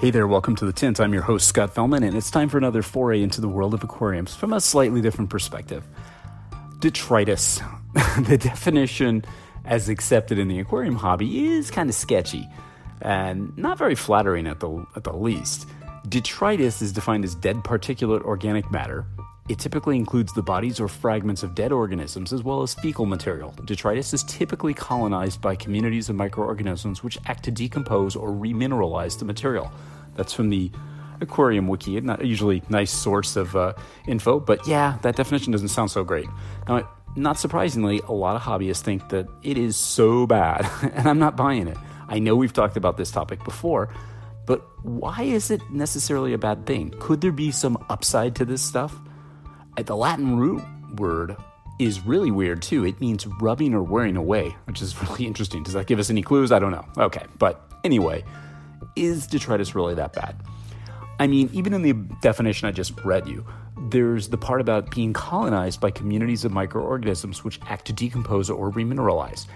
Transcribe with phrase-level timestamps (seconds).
[0.00, 0.98] Hey there, welcome to The Tint.
[0.98, 3.84] I'm your host, Scott Fellman, and it's time for another foray into the world of
[3.84, 5.84] aquariums from a slightly different perspective.
[6.78, 7.60] Detritus.
[8.20, 9.22] the definition
[9.66, 12.48] as accepted in the aquarium hobby is kind of sketchy
[13.02, 15.68] and not very flattering at the, at the least.
[16.08, 19.04] Detritus is defined as dead particulate organic matter.
[19.50, 23.52] It typically includes the bodies or fragments of dead organisms as well as fecal material.
[23.64, 29.24] Detritus is typically colonized by communities of microorganisms which act to decompose or remineralize the
[29.24, 29.72] material.
[30.14, 30.70] That's from the
[31.20, 33.72] Aquarium Wiki, not usually nice source of uh,
[34.06, 36.28] info, but yeah, that definition doesn't sound so great.
[36.68, 41.18] Now, not surprisingly, a lot of hobbyists think that it is so bad, and I'm
[41.18, 41.76] not buying it.
[42.06, 43.92] I know we've talked about this topic before,
[44.46, 46.94] but why is it necessarily a bad thing?
[47.00, 48.96] Could there be some upside to this stuff?
[49.76, 50.62] Uh, the Latin root
[50.96, 51.36] word
[51.78, 52.84] is really weird too.
[52.84, 55.62] It means rubbing or wearing away, which is really interesting.
[55.62, 56.52] Does that give us any clues?
[56.52, 56.86] I don't know.
[56.98, 58.24] Okay, but anyway,
[58.96, 60.36] is detritus really that bad?
[61.18, 63.44] I mean, even in the definition I just read you,
[63.90, 68.70] there's the part about being colonized by communities of microorganisms which act to decompose or
[68.70, 69.46] remineralize.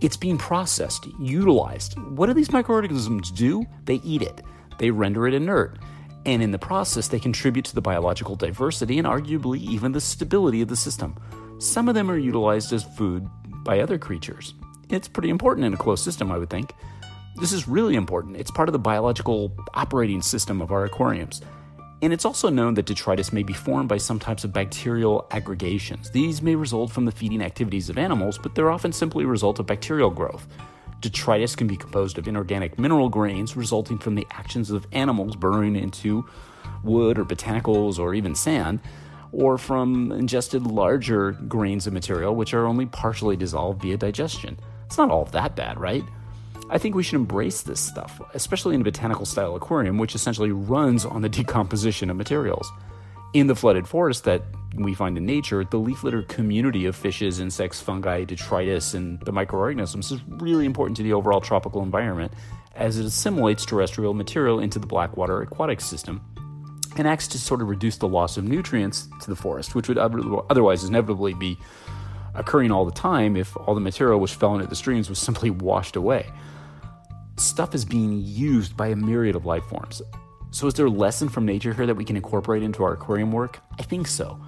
[0.00, 1.98] It's being processed, utilized.
[2.16, 3.64] What do these microorganisms do?
[3.84, 4.42] They eat it,
[4.78, 5.78] they render it inert
[6.26, 10.62] and in the process, they contribute to the biological diversity and arguably even the stability
[10.62, 11.16] of the system.
[11.58, 13.28] Some of them are utilized as food
[13.62, 14.54] by other creatures.
[14.88, 16.72] It's pretty important in a closed system, I would think.
[17.36, 18.36] This is really important.
[18.36, 21.42] It's part of the biological operating system of our aquariums.
[22.02, 26.10] And it's also known that detritus may be formed by some types of bacterial aggregations.
[26.10, 29.58] These may result from the feeding activities of animals, but they're often simply a result
[29.58, 30.46] of bacterial growth.
[31.04, 35.76] Detritus can be composed of inorganic mineral grains resulting from the actions of animals burrowing
[35.76, 36.24] into
[36.82, 38.80] wood or botanicals or even sand,
[39.30, 44.58] or from ingested larger grains of material which are only partially dissolved via digestion.
[44.86, 46.02] It's not all that bad, right?
[46.70, 50.52] I think we should embrace this stuff, especially in a botanical style aquarium, which essentially
[50.52, 52.72] runs on the decomposition of materials.
[53.34, 54.42] In the flooded forest that
[54.76, 59.32] we find in nature, the leaf litter community of fishes, insects, fungi, detritus, and the
[59.32, 62.32] microorganisms is really important to the overall tropical environment
[62.74, 66.20] as it assimilates terrestrial material into the blackwater aquatic system
[66.96, 69.98] and acts to sort of reduce the loss of nutrients to the forest, which would
[69.98, 71.58] otherwise inevitably be
[72.34, 75.50] occurring all the time if all the material which fell into the streams was simply
[75.50, 76.26] washed away.
[77.36, 80.00] Stuff is being used by a myriad of life forms.
[80.52, 83.32] So, is there a lesson from nature here that we can incorporate into our aquarium
[83.32, 83.58] work?
[83.76, 84.40] I think so.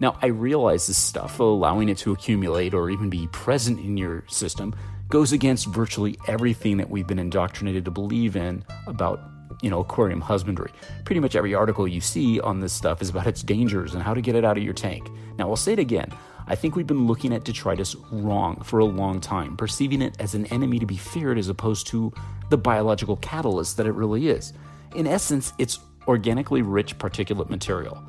[0.00, 4.24] Now, I realize this stuff, allowing it to accumulate or even be present in your
[4.28, 4.74] system,
[5.10, 9.20] goes against virtually everything that we've been indoctrinated to believe in about
[9.60, 10.72] you know aquarium husbandry.
[11.04, 14.14] Pretty much every article you see on this stuff is about its dangers and how
[14.14, 15.10] to get it out of your tank.
[15.36, 16.10] Now, I'll say it again.
[16.46, 20.34] I think we've been looking at detritus wrong for a long time, perceiving it as
[20.34, 22.12] an enemy to be feared as opposed to
[22.48, 24.54] the biological catalyst that it really is.
[24.96, 25.78] In essence, it's
[26.08, 28.02] organically rich particulate material.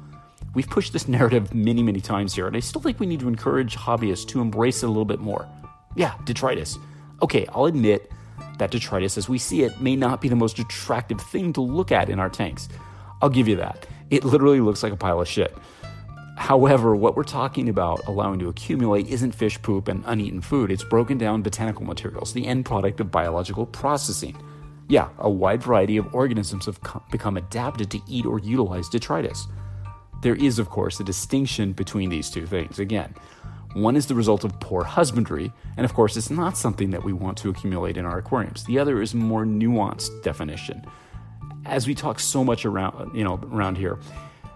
[0.54, 3.30] We've pushed this narrative many, many times here, and I still think we need to
[3.30, 5.48] encourage hobbyists to embrace it a little bit more.
[5.96, 6.78] Yeah, detritus.
[7.22, 8.12] Okay, I'll admit
[8.58, 11.92] that detritus, as we see it, may not be the most attractive thing to look
[11.92, 12.68] at in our tanks.
[13.22, 13.88] I'll give you that.
[14.10, 15.56] It literally looks like a pile of shit.
[16.36, 20.84] However, what we're talking about allowing to accumulate isn't fish poop and uneaten food, it's
[20.84, 24.36] broken down botanical materials, the end product of biological processing.
[24.90, 26.80] Yeah, a wide variety of organisms have
[27.10, 29.48] become adapted to eat or utilize detritus.
[30.22, 32.80] There is, of course, a distinction between these two things.
[32.80, 33.14] Again,
[33.74, 37.14] one is the result of poor husbandry, and of course, it's not something that we
[37.14, 38.64] want to accumulate in our aquariums.
[38.66, 40.86] The other is a more nuanced definition.
[41.66, 44.00] As we talk so much around, you know, around here,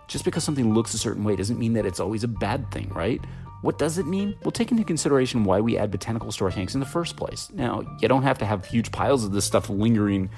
[0.07, 2.89] just because something looks a certain way doesn't mean that it's always a bad thing,
[2.89, 3.21] right?
[3.61, 4.35] What does it mean?
[4.43, 7.49] We'll take into consideration why we add botanical store tanks in the first place.
[7.51, 10.29] Now, you don't have to have huge piles of this stuff lingering,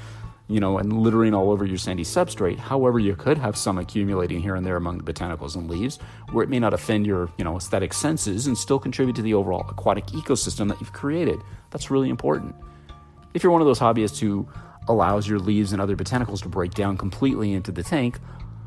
[0.48, 2.58] you know, and littering all over your sandy substrate.
[2.58, 6.00] However, you could have some accumulating here and there among the botanicals and leaves,
[6.32, 9.34] where it may not offend your, you know, aesthetic senses and still contribute to the
[9.34, 11.40] overall aquatic ecosystem that you've created.
[11.72, 12.56] That's really important.
[13.34, 14.48] If you're one of those hobbyists who
[14.88, 18.20] allows your leaves and other botanicals to break down completely into the tank,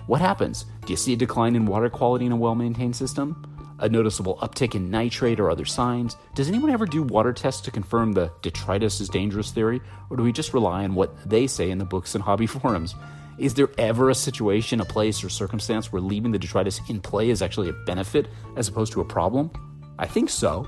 [0.06, 0.66] what happens?
[0.84, 3.49] Do you see a decline in water quality in a well maintained system?
[3.80, 6.16] A noticeable uptick in nitrate or other signs?
[6.34, 10.22] Does anyone ever do water tests to confirm the detritus is dangerous theory, or do
[10.22, 12.94] we just rely on what they say in the books and hobby forums?
[13.38, 17.30] Is there ever a situation, a place, or circumstance where leaving the detritus in play
[17.30, 19.50] is actually a benefit as opposed to a problem?
[19.98, 20.66] I think so.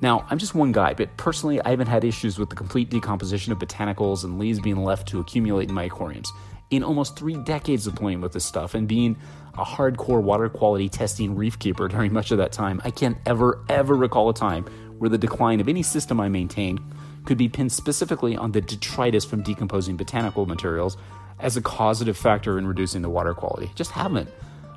[0.00, 3.52] Now, I'm just one guy, but personally, I haven't had issues with the complete decomposition
[3.52, 6.32] of botanicals and leaves being left to accumulate in my aquariums.
[6.70, 9.16] In almost three decades of playing with this stuff and being
[9.54, 13.64] a hardcore water quality testing reef keeper during much of that time, I can't ever,
[13.68, 14.64] ever recall a time
[14.98, 16.80] where the decline of any system I maintained
[17.24, 20.96] could be pinned specifically on the detritus from decomposing botanical materials
[21.38, 23.70] as a causative factor in reducing the water quality.
[23.74, 24.28] Just haven't.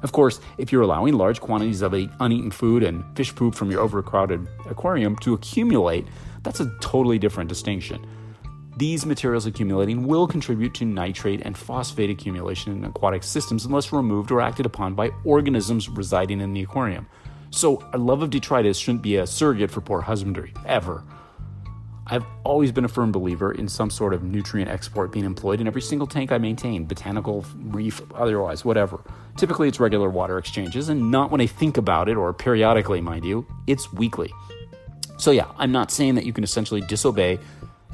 [0.03, 3.81] Of course, if you're allowing large quantities of uneaten food and fish poop from your
[3.81, 6.05] overcrowded aquarium to accumulate,
[6.43, 8.05] that's a totally different distinction.
[8.77, 14.29] These materials accumulating will contribute to nitrate and phosphate accumulation in aquatic systems unless removed
[14.29, 17.07] or acted upon by organisms residing in the aquarium.
[17.49, 21.03] So, our love of detritus shouldn't be a surrogate for poor husbandry, ever.
[22.05, 25.65] I've always been a firm believer in some sort of nutrient export being employed in
[25.65, 29.01] every single tank I maintain, botanical, reef, otherwise, whatever.
[29.37, 33.25] Typically, it's regular water exchanges, and not when I think about it, or periodically, mind
[33.25, 34.31] you, it's weekly.
[35.17, 37.39] So, yeah, I'm not saying that you can essentially disobey,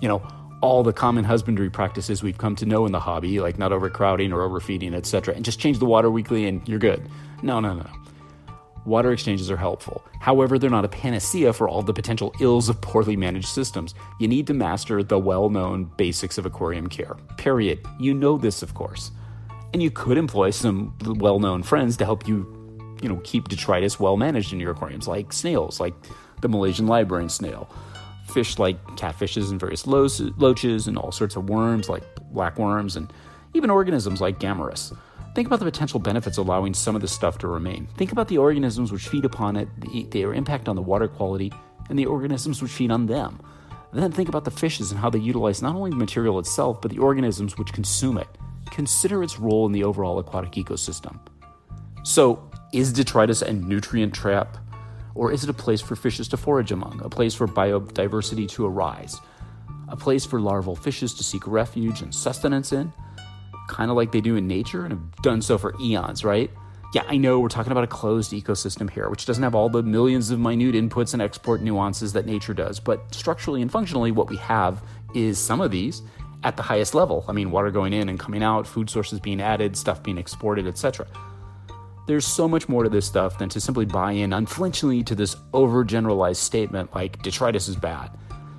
[0.01, 0.21] you know,
[0.63, 4.31] all the common husbandry practices we've come to know in the hobby, like not overcrowding
[4.31, 7.05] or overfeeding, etc., and just change the water weekly and you're good.
[7.41, 7.85] No, no, no.
[8.85, 10.05] Water exchanges are helpful.
[10.21, 13.93] However, they're not a panacea for all the potential ills of poorly managed systems.
[14.21, 17.17] You need to master the well known basics of aquarium care.
[17.35, 17.85] Period.
[17.99, 19.11] You know this, of course.
[19.73, 22.47] And you could employ some well known friends to help you,
[23.01, 25.93] you know, keep detritus well managed in your aquariums, like snails, like
[26.39, 27.69] the Malaysian librarian snail
[28.33, 33.11] fish like catfishes and various loaches and all sorts of worms like black worms and
[33.53, 34.97] even organisms like Gammarus.
[35.35, 37.87] Think about the potential benefits allowing some of this stuff to remain.
[37.97, 41.51] Think about the organisms which feed upon it, the, their impact on the water quality,
[41.89, 43.39] and the organisms which feed on them.
[43.93, 46.91] Then think about the fishes and how they utilize not only the material itself, but
[46.91, 48.27] the organisms which consume it.
[48.71, 51.19] Consider its role in the overall aquatic ecosystem.
[52.03, 54.57] So, is detritus a nutrient trap?
[55.15, 58.65] Or is it a place for fishes to forage among, a place for biodiversity to
[58.65, 59.19] arise,
[59.87, 62.91] a place for larval fishes to seek refuge and sustenance in?
[63.67, 66.49] Kind of like they do in nature and have done so for eons, right?
[66.93, 69.81] Yeah, I know we're talking about a closed ecosystem here, which doesn't have all the
[69.81, 74.29] millions of minute inputs and export nuances that nature does, but structurally and functionally, what
[74.29, 74.83] we have
[75.15, 76.03] is some of these
[76.43, 77.25] at the highest level.
[77.27, 80.67] I mean, water going in and coming out, food sources being added, stuff being exported,
[80.67, 81.07] etc.
[82.05, 85.35] There's so much more to this stuff than to simply buy in unflinchingly to this
[85.53, 88.11] overgeneralized statement like detritus is bad.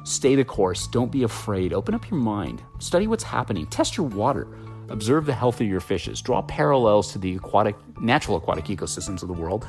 [0.05, 4.07] Stay the course, don't be afraid, open up your mind, study what's happening, test your
[4.07, 4.49] water,
[4.89, 9.29] observe the health of your fishes, draw parallels to the aquatic natural aquatic ecosystems of
[9.29, 9.67] the world,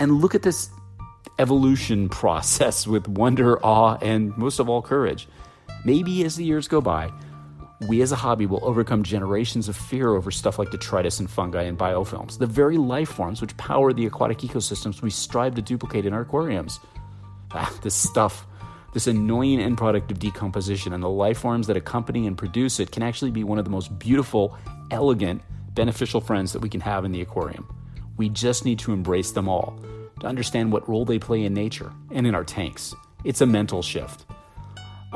[0.00, 0.70] and look at this
[1.38, 5.26] evolution process with wonder, awe, and most of all courage.
[5.84, 7.12] Maybe as the years go by,
[7.80, 11.62] we as a hobby will overcome generations of fear over stuff like detritus and fungi
[11.62, 16.06] and biofilms, the very life forms which power the aquatic ecosystems we strive to duplicate
[16.06, 16.80] in our aquariums.
[17.52, 18.46] Ah, this stuff,
[18.94, 22.92] this annoying end product of decomposition and the life forms that accompany and produce it
[22.92, 24.56] can actually be one of the most beautiful,
[24.90, 25.42] elegant,
[25.74, 27.68] beneficial friends that we can have in the aquarium.
[28.16, 29.78] We just need to embrace them all
[30.20, 32.94] to understand what role they play in nature and in our tanks.
[33.24, 34.24] It's a mental shift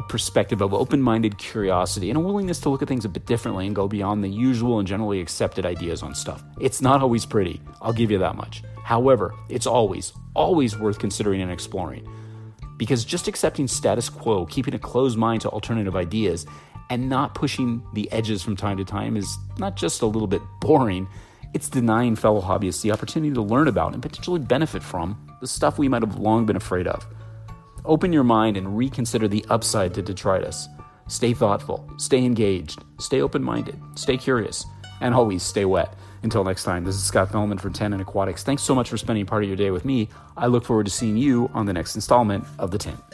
[0.01, 3.27] a perspective of open minded curiosity and a willingness to look at things a bit
[3.27, 6.43] differently and go beyond the usual and generally accepted ideas on stuff.
[6.59, 8.63] It's not always pretty, I'll give you that much.
[8.83, 12.09] However, it's always, always worth considering and exploring.
[12.79, 16.47] Because just accepting status quo, keeping a closed mind to alternative ideas,
[16.89, 20.41] and not pushing the edges from time to time is not just a little bit
[20.63, 21.09] boring,
[21.53, 25.79] it's denying fellow hobbyists the opportunity to learn about and potentially benefit from the stuff
[25.79, 27.07] we might have long been afraid of.
[27.85, 30.69] Open your mind and reconsider the upside to detritus.
[31.09, 34.65] Stay thoughtful, stay engaged, stay open minded, stay curious,
[35.01, 35.95] and always stay wet.
[36.23, 38.43] Until next time, this is Scott Fellman from Tannin Aquatics.
[38.43, 40.09] Thanks so much for spending part of your day with me.
[40.37, 43.10] I look forward to seeing you on the next installment of The Tint.